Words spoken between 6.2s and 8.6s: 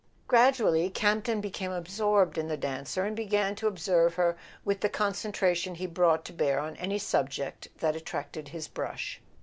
to bear on any subject that attracted